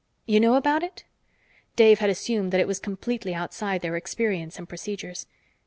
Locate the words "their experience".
3.83-4.57